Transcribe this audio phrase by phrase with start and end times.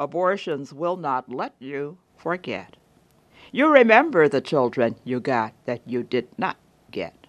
[0.00, 2.76] Abortions will not let you forget.
[3.52, 6.56] You remember the children you got that you did not
[6.90, 7.26] get.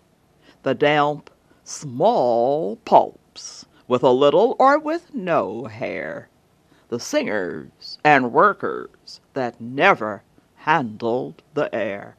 [0.64, 1.30] The damp,
[1.66, 6.30] small pulps, with a little or with no hair.
[6.88, 10.24] The singers and workers that never
[10.56, 12.16] handled the air.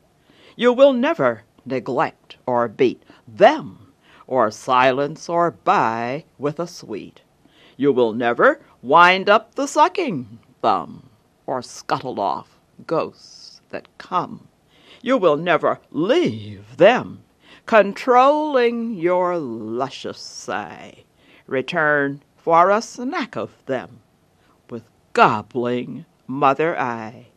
[0.54, 3.92] You will never neglect or beat them,
[4.26, 7.22] or silence or buy with a sweet.
[7.76, 11.08] You will never wind up the sucking thumb,
[11.46, 14.48] or scuttle off ghosts that come.
[15.00, 17.22] You will never leave them,
[17.64, 21.04] controlling your luscious sigh.
[21.46, 24.00] Return for a snack of them,
[24.68, 27.28] with gobbling mother eye.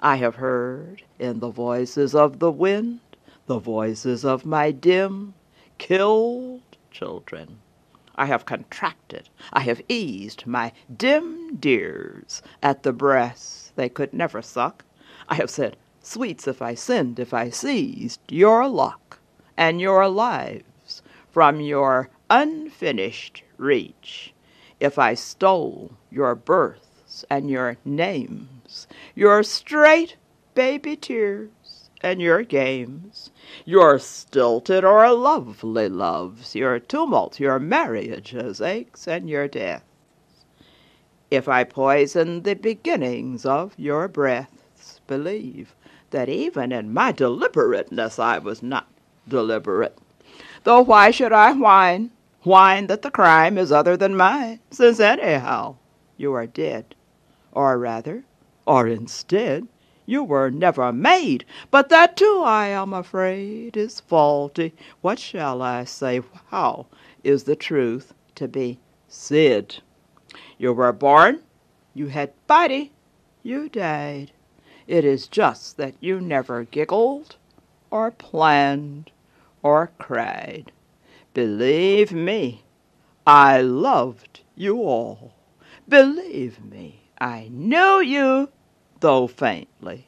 [0.00, 3.00] I have heard in the voices of the wind
[3.46, 5.34] the voices of my dim,
[5.78, 7.58] killed children.
[8.16, 14.42] I have contracted, I have eased my dim dears at the breasts they could never
[14.42, 14.84] suck.
[15.28, 19.18] I have said, Sweets, if I sinned, if I seized your luck
[19.56, 24.34] and your lives from your unfinished reach,
[24.80, 30.16] if I stole your births and your names, your straight
[30.54, 31.50] baby tears
[32.02, 33.30] and your games,
[33.64, 39.84] your stilted or lovely loves, your tumult, your marriages, aches, and your deaths.
[41.30, 45.74] If I poison the beginnings of your breaths, believe
[46.10, 48.88] that even in my deliberateness I was not
[49.28, 49.96] deliberate.
[50.64, 52.10] Though why should I whine?
[52.42, 55.76] Whine that the crime is other than mine, since anyhow
[56.16, 56.94] you are dead.
[57.52, 58.24] Or rather,
[58.66, 59.68] or instead,
[60.10, 64.74] you were never made, but that too, I am afraid, is faulty.
[65.02, 66.20] What shall I say?
[66.48, 66.86] How
[67.22, 69.76] is the truth to be said?
[70.58, 71.42] You were born,
[71.94, 72.90] you had body,
[73.44, 74.32] you died.
[74.88, 77.36] It is just that you never giggled,
[77.88, 79.12] or planned,
[79.62, 80.72] or cried.
[81.34, 82.64] Believe me,
[83.24, 85.34] I loved you all.
[85.88, 88.48] Believe me, I knew you
[89.00, 90.06] though faintly.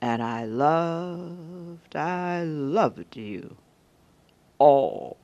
[0.00, 3.56] And I loved, I loved you
[4.58, 5.16] all.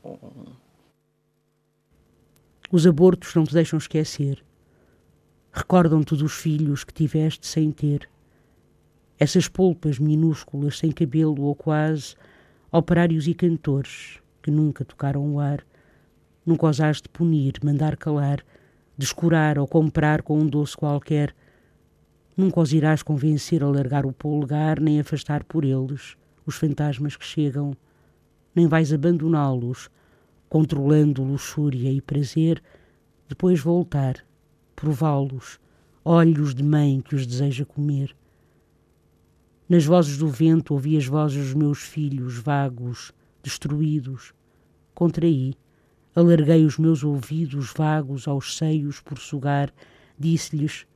[2.73, 4.45] Os abortos não te deixam esquecer.
[5.53, 8.09] Recordam-te dos filhos que tiveste sem ter.
[9.17, 12.17] Essas polpas minúsculas, sem cabelo ou quase,
[12.73, 15.65] operários e cantores que nunca tocaram o ar,
[16.45, 18.45] nunca ousaste punir, mandar calar,
[18.99, 21.33] descurar ou comprar com um doce qualquer,
[22.37, 27.25] Nunca os irás convencer a largar o polegar, nem afastar por eles os fantasmas que
[27.25, 27.77] chegam,
[28.55, 29.89] nem vais abandoná-los,
[30.49, 32.63] controlando luxúria e prazer,
[33.29, 34.25] depois voltar,
[34.77, 35.59] prová-los,
[36.05, 38.15] olhos de mãe que os deseja comer.
[39.69, 43.13] Nas vozes do vento ouvi as vozes dos meus filhos vagos,
[43.43, 44.35] destruídos.
[44.95, 45.55] Contraí,
[46.15, 49.73] alarguei os meus ouvidos vagos aos seios por sugar,
[50.19, 50.87] disse-lhes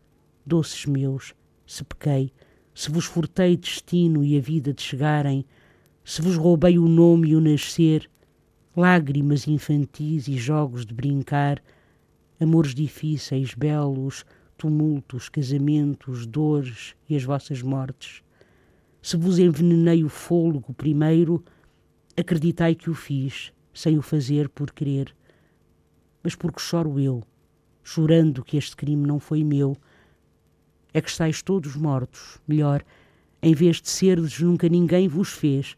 [0.48, 1.34] doces meus,
[1.66, 2.32] se pequei,
[2.74, 5.44] se vos furtei destino e a vida de chegarem,
[6.04, 8.10] se vos roubei o nome e o nascer,
[8.74, 11.62] lágrimas infantis e jogos de brincar,
[12.40, 14.24] amores difíceis, belos,
[14.56, 18.22] tumultos, casamentos, dores e as vossas mortes.
[19.02, 21.44] Se vos envenenei o fôlego primeiro,
[22.16, 25.14] acreditai que o fiz, sem o fazer por querer.
[26.22, 27.22] Mas porque choro eu,
[27.82, 29.76] chorando que este crime não foi meu,
[30.92, 32.84] é que estáis todos mortos, melhor,
[33.42, 35.76] em vez de serdes nunca ninguém vos fez.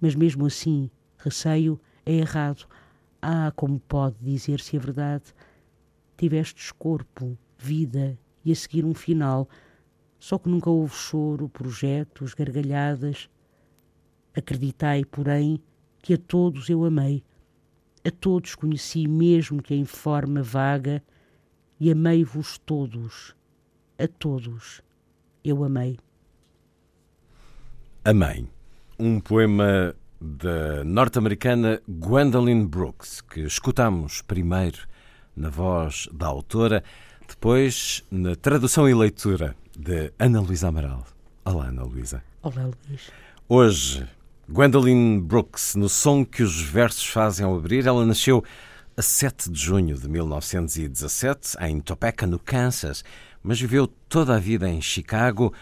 [0.00, 2.66] Mas mesmo assim, receio é errado.
[3.20, 5.24] Ah, como pode dizer-se a verdade?
[6.16, 9.48] Tivestes corpo, vida e a seguir um final,
[10.18, 13.28] só que nunca houve choro, projetos, gargalhadas.
[14.34, 15.60] Acreditai, porém,
[16.00, 17.22] que a todos eu amei.
[18.04, 21.02] A todos conheci mesmo que em forma vaga,
[21.80, 23.36] e amei-vos todos
[23.98, 24.80] a todos
[25.44, 25.98] eu amei.
[28.04, 28.48] A Mãe,
[28.98, 34.86] um poema da norte-americana Gwendolyn Brooks, que escutamos primeiro
[35.36, 36.82] na voz da autora,
[37.28, 41.04] depois na tradução e leitura de Ana Luísa Amaral.
[41.44, 42.22] Olá, Ana Luísa.
[42.42, 43.10] Olá, Luís.
[43.48, 44.08] Hoje,
[44.48, 48.44] Gwendolyn Brooks, no som que os versos fazem ao abrir, ela nasceu
[48.96, 53.04] a 7 de junho de 1917, em Topeka, no Kansas,
[53.42, 55.52] mas viveu toda a vida em Chicago,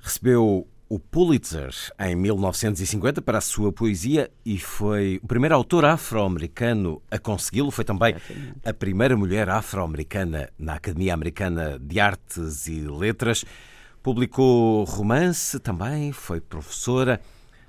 [0.00, 7.00] recebeu o Pulitzer em 1950 para a sua poesia e foi o primeiro autor afro-americano
[7.08, 7.70] a consegui-lo.
[7.70, 8.16] Foi também
[8.64, 13.44] a primeira mulher afro-americana na Academia Americana de Artes e Letras.
[14.02, 17.20] Publicou romance também, foi professora,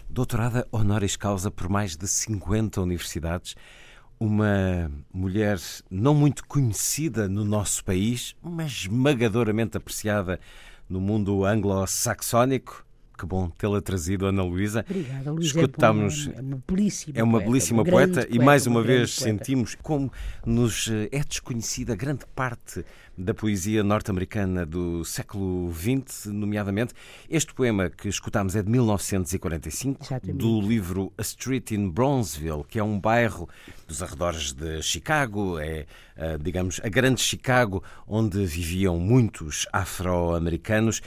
[0.09, 3.55] doutorada honoris causa por mais de 50 universidades.
[4.23, 5.59] Uma mulher
[5.89, 10.39] não muito conhecida no nosso país, mas esmagadoramente apreciada
[10.87, 12.85] no mundo anglo-saxónico
[13.17, 14.83] que bom tê-la trazido, Ana Luísa.
[14.89, 15.59] Obrigada, Luísa.
[15.59, 16.27] Escutamos.
[16.27, 18.83] É, é uma belíssima É uma poeta, belíssima uma poeta, grande e mais uma, uma
[18.83, 19.31] vez poeta.
[19.31, 20.11] sentimos como
[20.43, 22.83] nos eh, é desconhecida grande parte
[23.21, 26.93] da poesia norte-americana do século XX, nomeadamente.
[27.29, 30.37] Este poema que escutámos é de 1945, Exatamente.
[30.37, 33.47] do livro A Street in Bronzeville, que é um bairro
[33.87, 35.85] dos arredores de Chicago, é,
[36.15, 41.01] eh, digamos, a grande Chicago, onde viviam muitos afro-americanos.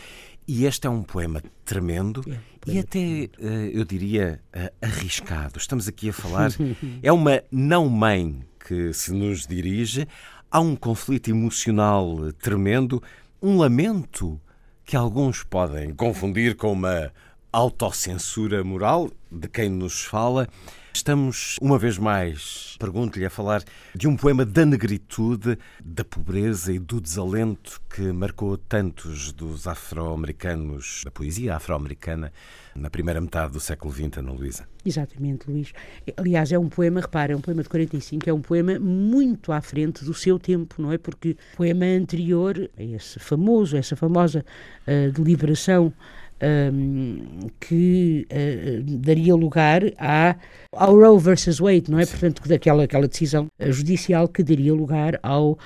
[0.46, 5.58] E este é um poema tremendo É, e até, eh, eu diria, eh, arriscado.
[5.58, 6.50] Estamos aqui a falar.
[7.02, 10.08] É uma não-mãe que se nos dirige.
[10.55, 13.03] Há um conflito emocional tremendo,
[13.43, 14.41] um lamento
[14.85, 17.11] que alguns podem confundir com uma
[17.53, 20.49] autocensura moral de quem nos fala.
[20.96, 26.79] Estamos, uma vez mais, pergunto-lhe, a falar de um poema da negritude, da pobreza e
[26.79, 32.32] do desalento que marcou tantos dos afro-americanos, da poesia afro-americana,
[32.76, 34.69] na primeira metade do século XX, Ana Luísa.
[34.87, 35.73] Exatamente, Luís.
[36.17, 39.61] Aliás, é um poema, repara, é um poema de 45, é um poema muito à
[39.61, 40.97] frente do seu tempo, não é?
[40.97, 44.44] Porque o poema anterior, esse famoso, essa famosa
[44.87, 45.93] uh, deliberação
[46.43, 50.37] um, que uh, daria lugar à,
[50.73, 52.07] ao Roe versus Wade, não é?
[52.07, 55.59] Portanto, daquela aquela decisão judicial que daria lugar ao, uh,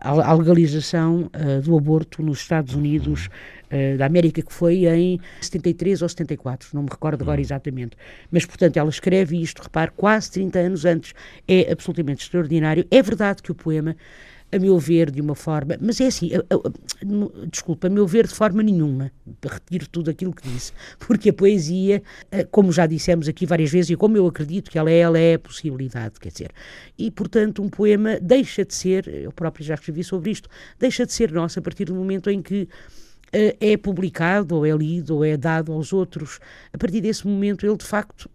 [0.00, 3.28] à legalização uh, do aborto nos Estados Unidos
[3.98, 7.96] da América, que foi em 73 ou 74, não me recordo agora exatamente.
[8.30, 11.12] Mas, portanto, ela escreve isto, repare, quase 30 anos antes.
[11.48, 12.86] É absolutamente extraordinário.
[12.88, 13.96] É verdade que o poema
[14.54, 15.76] a meu ver, de uma forma.
[15.80, 16.30] Mas é assim,
[17.50, 19.10] desculpa, a meu ver, de forma nenhuma.
[19.42, 20.72] Retiro tudo aquilo que disse.
[20.98, 22.02] Porque a poesia,
[22.50, 25.34] como já dissemos aqui várias vezes, e como eu acredito que ela é, ela é
[25.34, 26.50] a possibilidade, quer dizer.
[26.96, 30.48] E, portanto, um poema deixa de ser, eu próprio já escrevi sobre isto,
[30.78, 32.68] deixa de ser nosso a partir do momento em que
[33.60, 36.38] é publicado, ou é lido, ou é dado aos outros.
[36.72, 38.30] A partir desse momento, ele de facto,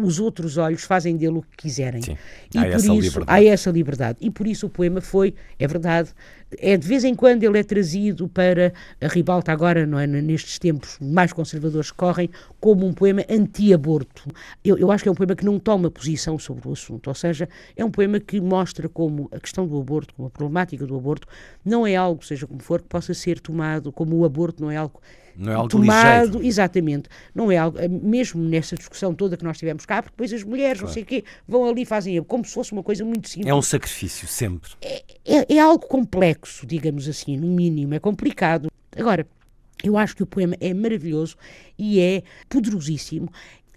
[0.00, 2.02] os outros olhos fazem dele o que quiserem.
[2.02, 2.16] Sim.
[2.54, 3.26] E há por essa isso liberdade.
[3.28, 4.18] há essa liberdade.
[4.20, 6.10] E por isso o poema foi, é verdade,
[6.58, 10.58] é de vez em quando ele é trazido para a ribalta agora, não é, nestes
[10.58, 14.28] tempos mais conservadores que correm, como um poema anti-aborto.
[14.64, 17.14] Eu, eu acho que é um poema que não toma posição sobre o assunto, ou
[17.14, 20.96] seja, é um poema que mostra como a questão do aborto, como a problemática do
[20.96, 21.26] aborto,
[21.64, 24.76] não é algo, seja como for, que possa ser tomado como o aborto não é
[24.76, 25.00] algo
[25.36, 26.46] Não é algo tomado, ligeiro.
[26.46, 30.42] exatamente, não é algo, mesmo nessa discussão toda que nós tivemos cá, porque depois as
[30.42, 33.28] mulheres, não sei o quê, vão ali e fazem como se fosse uma coisa muito
[33.28, 33.50] simples.
[33.50, 34.70] É um sacrifício, sempre.
[34.82, 38.68] É, é algo complexo, digamos assim, no mínimo, é complicado.
[38.96, 39.26] Agora,
[39.82, 41.36] eu acho que o poema é maravilhoso
[41.78, 43.28] e é poderosíssimo.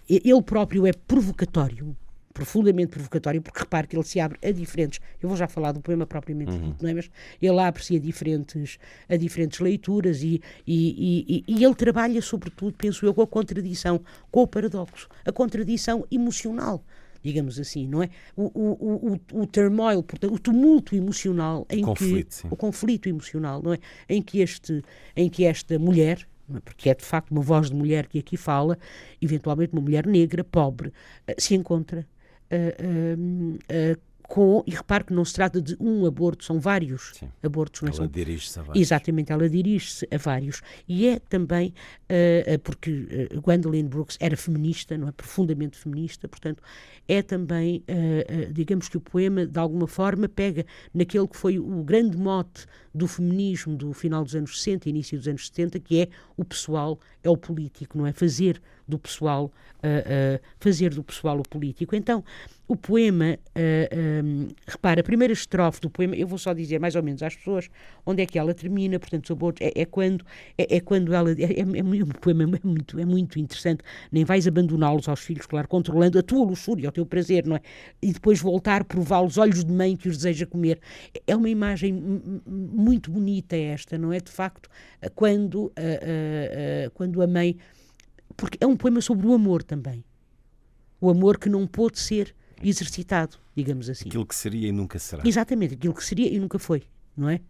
[0.08, 1.96] Ele próprio é provocatório,
[2.36, 5.00] profundamente provocatório, porque repare que ele se abre a diferentes.
[5.22, 6.68] Eu vou já falar do poema propriamente Uhum.
[6.68, 6.94] dito, não é?
[6.94, 8.78] Mas ele abre-se a diferentes,
[9.08, 14.02] a diferentes leituras e, e, e, e ele trabalha, sobretudo, penso eu, com a contradição,
[14.30, 16.84] com o paradoxo, a contradição emocional
[17.22, 18.10] digamos assim, não é?
[18.36, 22.48] O, o, o, o turmoil, portanto, o tumulto emocional em conflito, que sim.
[22.48, 23.78] o conflito emocional, não é?
[24.08, 24.80] Em que este,
[25.16, 26.24] em que esta mulher,
[26.54, 26.60] é?
[26.60, 28.78] porque é de facto uma voz de mulher que aqui fala,
[29.20, 30.92] eventualmente uma mulher negra, pobre,
[31.26, 32.06] eh, se encontra
[32.50, 37.28] eh, com e repare que não se trata de um aborto, são vários Sim.
[37.42, 37.90] abortos, não é?
[37.90, 38.82] Ela São dirige-se a vários.
[38.82, 40.62] Exatamente, ela dirige-se a vários.
[40.88, 41.72] E é também,
[42.10, 45.12] uh, uh, porque uh, Gwendolyn Brooks era feminista, não é?
[45.12, 46.62] Profundamente feminista, portanto,
[47.08, 47.84] é também,
[48.50, 53.06] digamos que o poema, de alguma forma, pega naquele que foi o grande mote do
[53.06, 57.30] feminismo do final dos anos 60 início dos anos 70, que é o pessoal, é
[57.30, 58.12] o político, não é?
[58.12, 61.96] Fazer do pessoal, uh, fazer do pessoal o político.
[61.96, 62.24] Então,
[62.68, 67.02] o poema, uh, repara, a primeira estrofe do poema, eu vou só dizer mais ou
[67.02, 67.68] menos às pessoas
[68.04, 70.24] onde é que ela termina, portanto, sobre outros, é, é, quando,
[70.58, 74.24] é, é, quando ela, é, é, é um poema é muito, é muito interessante, nem
[74.24, 77.60] vais abandoná-los aos filhos, claro, controlando a tua luxúria, o teu prazer, não é?
[78.02, 80.80] E depois voltar, prová-los, olhos de mãe que os deseja comer.
[81.26, 81.92] É uma imagem
[82.46, 84.18] muito bonita esta, não é?
[84.18, 84.68] De facto,
[85.14, 87.56] quando, uh, uh, quando a mãe,
[88.36, 90.04] porque é um poema sobre o amor também,
[91.00, 94.08] o amor que não pôde ser exercitado, digamos assim.
[94.08, 95.22] Aquilo que seria e nunca será.
[95.26, 96.82] Exatamente, aquilo que seria e nunca foi,
[97.16, 97.40] não é?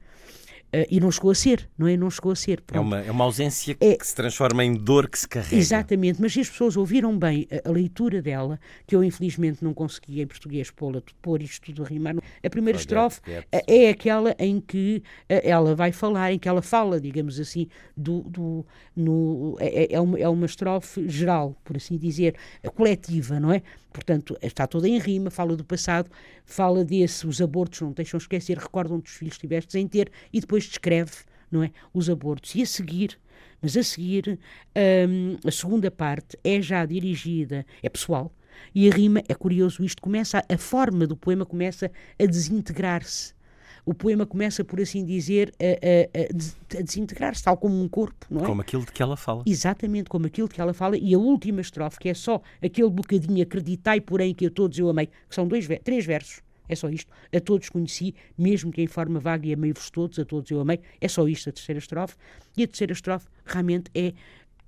[0.75, 1.97] Uh, e não chegou a ser, não é?
[1.97, 2.63] Não chegou a ser.
[2.73, 5.55] É uma, é uma ausência é, que se transforma em dor que se carrega.
[5.55, 9.73] Exatamente, mas se as pessoas ouviram bem a, a leitura dela, que eu infelizmente não
[9.73, 13.21] consegui em português pô-la, pôr isto tudo a rimar, a primeira estrofe
[13.53, 18.23] é aquela em que uh, ela vai falar, em que ela fala, digamos assim, do,
[18.23, 22.35] do, no, é, é, é uma, é uma estrofe geral, por assim dizer,
[22.75, 23.63] coletiva, não é?
[23.97, 26.11] Portanto, está toda em rima, fala do passado,
[26.45, 30.39] fala desse, os abortos, não deixam esquecer, recordam dos filhos que tivestes em ter, e
[30.39, 31.13] depois descreve,
[31.51, 32.55] não é, os abortos.
[32.55, 33.19] E a seguir,
[33.63, 34.39] mas a seguir,
[35.09, 38.31] hum, a segunda parte é já dirigida, é pessoal,
[38.75, 43.35] e a rima, é curioso isto, começa, a forma do poema começa a desintegrar-se
[43.87, 48.43] o poema começa, por assim dizer, a, a, a desintegrar-se, tal como um corpo, não
[48.43, 48.47] é?
[48.47, 49.45] Como aquilo de que ela fala.
[49.47, 50.99] Exatamente, como aquilo de que ela fala.
[50.99, 54.89] E a última estrofe, que é só aquele bocadinho, acreditai, porém, que a todos eu
[54.89, 56.43] amei, que são dois, três versos.
[56.69, 57.13] É só isto.
[57.33, 60.81] A todos conheci, mesmo que em forma vaga, e amei-vos todos, a todos eu amei.
[61.01, 62.17] É só isto a terceira estrofe.
[62.57, 64.13] E a terceira estrofe realmente é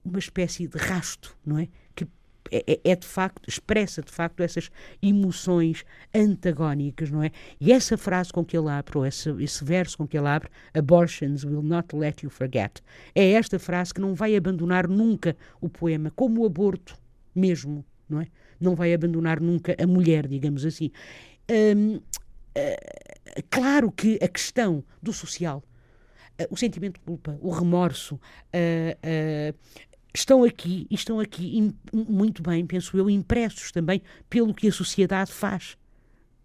[0.05, 1.67] uma espécie de rasto, não é?
[1.97, 2.07] Que
[2.51, 4.71] é, é, é, de facto, expressa de facto essas
[5.03, 7.31] emoções antagónicas, não é?
[7.61, 10.49] E essa frase com que ele abre, ou esse, esse verso com que ele abre,
[10.75, 12.83] abortions will not let you forget,
[13.15, 16.97] é esta frase que não vai abandonar nunca o poema, como o aborto
[17.35, 18.27] mesmo, não é?
[18.61, 20.91] Não vai abandonar nunca a mulher, digamos assim.
[21.51, 25.63] Hum, uh, claro que a questão do social,
[26.41, 29.55] uh, o sentimento de culpa, o remorso, uh,
[30.19, 35.33] estão aqui, e estão aqui muito bem, penso eu, impressos também pelo que a sociedade
[35.33, 35.77] faz.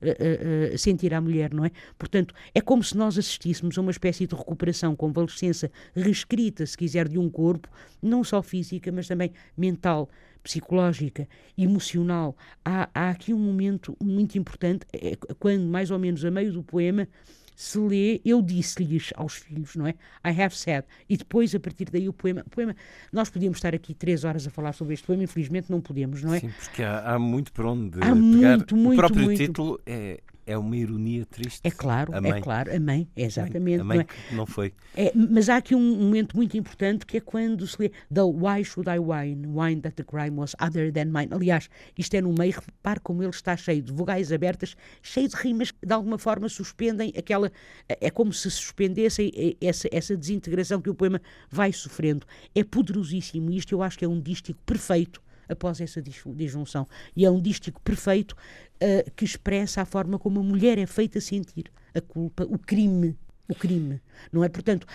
[0.01, 1.72] Uh, uh, sentir a mulher, não é?
[1.98, 7.08] Portanto, é como se nós assistíssemos a uma espécie de recuperação, convalescença reescrita, se quiser,
[7.08, 7.70] de um corpo,
[8.01, 10.10] não só física, mas também mental,
[10.44, 11.25] psicológica,
[11.58, 12.36] emocional.
[12.65, 16.62] Há, há aqui um momento muito importante, é, quando, mais ou menos a meio do
[16.62, 17.08] poema,
[17.56, 19.92] se lê, eu disse-lhes aos filhos, não é?
[20.26, 20.86] I have said.
[21.10, 22.76] E depois, a partir daí, o poema, o poema.
[23.12, 26.34] Nós podíamos estar aqui três horas a falar sobre este poema, infelizmente não podemos, não
[26.34, 26.40] é?
[26.40, 28.16] Sim, porque há, há muito por onde há pegar.
[28.16, 29.38] Muito, muito, o próprio muito.
[29.38, 31.62] título é é uma ironia triste.
[31.64, 33.82] É claro, é claro, a mãe, exatamente.
[33.82, 34.36] A mãe, não, é?
[34.36, 34.74] não foi.
[34.96, 38.64] É, mas há aqui um momento muito importante que é quando se lê Though why
[38.64, 39.48] should I whine?
[39.48, 41.30] Wine that the crime was other than mine.
[41.32, 45.36] Aliás, isto é no meio, repare como ele está cheio de vogais abertas, cheio de
[45.36, 47.52] rimas que de alguma forma suspendem aquela.
[47.88, 49.32] É como se suspendessem
[49.62, 52.26] essa, essa desintegração que o poema vai sofrendo.
[52.54, 53.52] É poderosíssimo.
[53.52, 56.88] Isto eu acho que é um dístico perfeito após essa disjunção.
[57.16, 61.20] E é um dístico perfeito uh, que expressa a forma como a mulher é feita
[61.22, 63.18] sentir a culpa, o crime.
[63.48, 64.02] O crime.
[64.32, 64.50] Não é?
[64.50, 64.88] Portanto,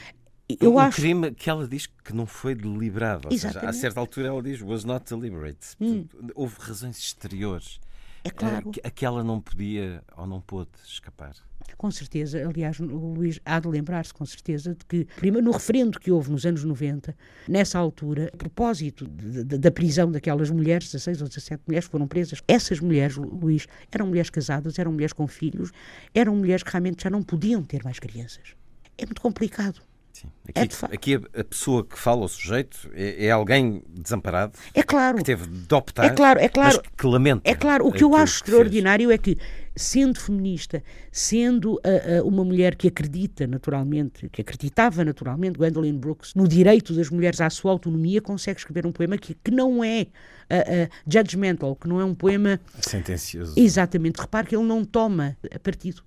[0.61, 0.97] eu um acho...
[0.97, 3.29] crime que ela diz que não foi deliberado.
[3.31, 5.77] Ou seja, a certa altura ela diz was not deliberate.
[5.81, 6.07] Hum.
[6.35, 7.79] Houve razões exteriores
[8.25, 8.71] é claro.
[8.83, 11.35] a que ela não podia ou não pôde escapar.
[11.77, 16.01] Com certeza, aliás, o Luís há de lembrar-se com certeza de que, primeiro, no referendo
[16.01, 17.15] que houve nos anos 90,
[17.47, 22.09] nessa altura, a propósito de, de, da prisão daquelas mulheres, 16 ou 17 mulheres foram
[22.09, 25.71] presas, essas mulheres, Luís, eram mulheres casadas, eram mulheres com filhos,
[26.15, 28.55] eram mulheres que realmente já não podiam ter mais crianças.
[28.97, 29.81] É muito complicado.
[30.19, 30.29] Sim.
[30.49, 34.59] Aqui, é de aqui a, a, pessoa que fala, o sujeito, é, é, alguém desamparado.
[34.75, 35.19] É claro.
[35.19, 36.07] Que teve de optar.
[36.07, 36.83] É claro, é claro.
[36.97, 37.49] que lamenta.
[37.49, 37.87] É claro.
[37.87, 39.21] O que eu acho que extraordinário fez.
[39.21, 39.39] é que,
[39.77, 40.83] sendo feminista,
[41.13, 46.93] sendo uh, uh, uma mulher que acredita naturalmente, que acreditava naturalmente, Gwendolyn Brooks, no direito
[46.95, 50.09] das mulheres à sua autonomia, consegue escrever um poema que, que não é
[50.51, 52.59] uh, judgmental, que não é um poema.
[52.81, 53.55] Sentencioso.
[53.57, 54.21] Exatamente.
[54.21, 56.03] Repare que ele não toma partido.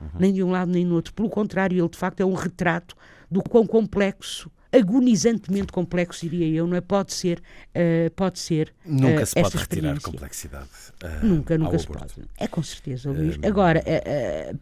[0.00, 0.08] Uhum.
[0.20, 1.12] Nem de um lado nem do outro.
[1.12, 2.94] Pelo contrário, ele de facto é um retrato
[3.30, 6.80] do quão complexo agonizantemente complexo, diria eu, não é?
[6.80, 8.74] Pode ser, uh, pode ser.
[8.84, 10.68] Nunca uh, se pode retirar complexidade.
[11.02, 12.14] Uh, nunca, nunca se pode.
[12.36, 13.38] É com certeza, Luís.
[13.42, 13.82] Agora,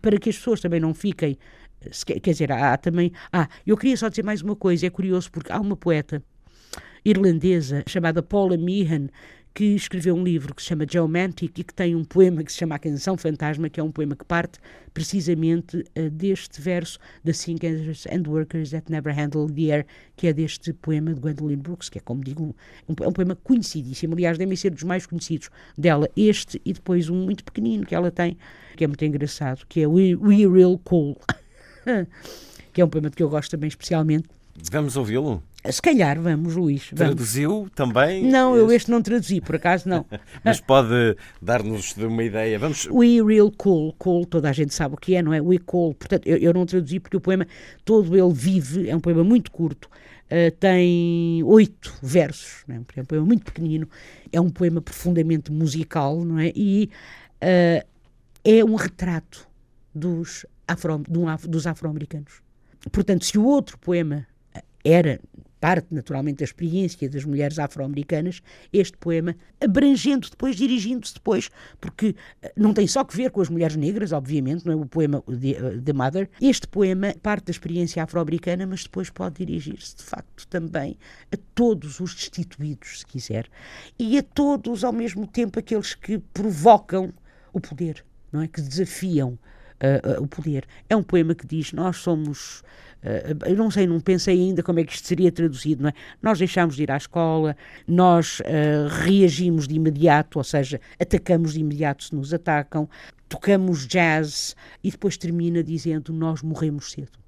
[0.00, 1.36] para que as pessoas também não fiquem.
[2.06, 3.12] Quer dizer, há também.
[3.32, 6.22] Ah, eu queria só dizer mais uma coisa, é curioso, porque há uma poeta
[7.04, 9.08] irlandesa chamada Paula Meehan
[9.54, 12.58] que escreveu um livro que se chama Geomantic e que tem um poema que se
[12.58, 14.58] chama A Canção Fantasma, que é um poema que parte
[14.92, 20.32] precisamente uh, deste verso The Thinkers and Workers That Never Handled the Air, que é
[20.32, 22.54] deste poema de Gwendolyn Brooks, que é, como digo,
[22.88, 24.14] um, é um poema conhecidíssimo.
[24.14, 28.10] Aliás, devem ser dos mais conhecidos dela, este e depois um muito pequenino que ela
[28.10, 28.36] tem,
[28.76, 31.16] que é muito engraçado, que é We, We Real Cool,
[32.72, 34.28] que é um poema que eu gosto também especialmente.
[34.70, 35.40] Vamos ouvi-lo?
[35.70, 36.90] Se calhar, vamos, Luís.
[36.92, 37.14] Vamos.
[37.14, 38.30] Traduziu também?
[38.30, 38.60] Não, este?
[38.60, 40.04] eu este não traduzi, por acaso não.
[40.44, 42.58] Mas pode dar-nos uma ideia.
[42.58, 42.86] Vamos...
[42.90, 43.94] We Real Cool.
[43.98, 45.40] Cool, toda a gente sabe o que é, não é?
[45.40, 45.94] We Cool.
[45.94, 47.46] Portanto, eu, eu não traduzi porque o poema
[47.82, 49.88] todo ele vive, é um poema muito curto,
[50.26, 52.80] uh, tem oito versos, não é?
[52.96, 53.88] é um poema muito pequenino,
[54.30, 56.52] é um poema profundamente musical, não é?
[56.54, 56.90] E
[57.42, 57.86] uh,
[58.44, 59.48] é um retrato
[59.94, 61.48] dos afro-americanos.
[61.48, 61.94] Dos afro
[62.92, 64.26] Portanto, se o outro poema
[64.84, 65.18] era
[65.64, 71.48] parte naturalmente da experiência das mulheres afro-americanas, este poema, abrangendo depois, dirigindo-se depois,
[71.80, 74.84] porque eh, não tem só que ver com as mulheres negras, obviamente, não é o
[74.84, 75.24] poema
[75.82, 80.98] The Mother, este poema parte da experiência afro-americana, mas depois pode dirigir-se, de facto, também
[81.32, 83.48] a todos os destituídos, se quiser,
[83.98, 87.10] e a todos, ao mesmo tempo, aqueles que provocam
[87.54, 88.48] o poder, não é?
[88.48, 90.66] Que desafiam uh, uh, o poder.
[90.90, 92.62] É um poema que diz: Nós somos.
[93.04, 95.92] Uh, eu não sei, não pensei ainda como é que isto seria traduzido, não é?
[96.22, 97.56] Nós deixámos de ir à escola,
[97.86, 98.40] nós
[99.04, 102.88] reagimos de imediato, ou seja, atacamos de imediato se nos atacam,
[103.28, 107.18] tocamos jazz e depois termina dizendo: Nós morremos cedo.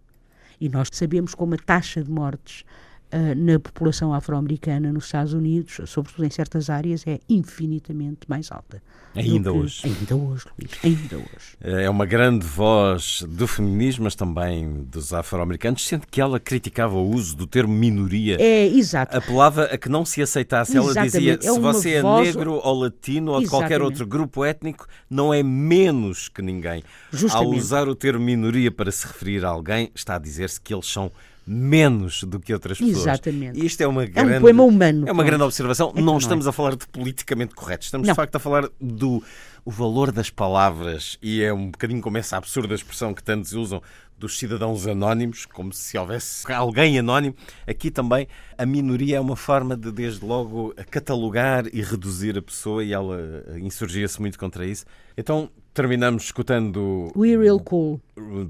[0.60, 2.64] E nós sabemos como a taxa de mortes
[3.12, 8.82] uh, na população afro-americana nos Estados Unidos, sobretudo em certas áreas, é infinitamente mais alta.
[9.14, 9.80] Ainda que, hoje.
[9.84, 11.56] Ainda hoje, Luís, ainda hoje.
[11.60, 17.10] É uma grande voz do feminismo, mas também dos afro-americanos, sendo que ela criticava o
[17.10, 18.36] uso do termo minoria.
[18.38, 19.16] É, exato.
[19.16, 20.76] Apelava a que não se aceitasse.
[20.76, 22.28] Ela dizia, é se você voz...
[22.28, 26.82] é negro ou latino ou de qualquer outro grupo étnico, não é menos que ninguém.
[27.10, 27.48] Justamente.
[27.48, 30.86] Ao usar o termo minoria para se referir a alguém, está a dizer-se que eles
[30.86, 31.10] são
[31.46, 32.98] menos do que outras pessoas.
[32.98, 33.60] Exatamente.
[33.60, 35.08] E isto é uma grande, é um poema humano.
[35.08, 35.92] É uma grande observação.
[35.94, 38.12] É não estamos a falar de politicamente correto, estamos não.
[38.12, 39.22] de facto a falar do
[39.64, 43.82] o valor das palavras e é um bocadinho como essa absurda expressão que tantos usam
[44.16, 47.34] dos cidadãos anónimos, como se houvesse alguém anónimo.
[47.66, 52.82] Aqui também a minoria é uma forma de, desde logo, catalogar e reduzir a pessoa
[52.82, 53.18] e ela
[53.60, 54.84] insurgia-se muito contra isso.
[55.16, 58.00] Então terminamos escutando We Real Cool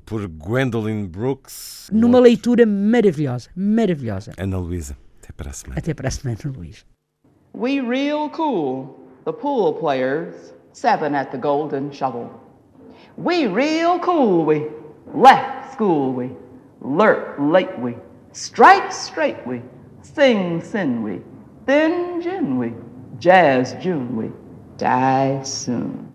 [0.05, 1.91] por Gwendolyn Brooks.
[1.93, 4.33] Numa leitura maravilhosa, maravilhosa.
[4.39, 5.79] Ana Luísa, até para a semana.
[5.81, 6.87] Até para a semana, Luís.
[7.53, 12.31] We Real Cool, the pool players, seven at the golden shovel.
[13.17, 14.69] We Real Cool, we
[15.13, 16.31] left school, we
[16.81, 17.97] lurk late, we
[18.35, 19.63] strike straight, we
[20.01, 21.23] sing sin, we
[21.67, 22.73] thin gin, we
[23.19, 24.31] jazz June, we
[24.79, 26.15] die soon.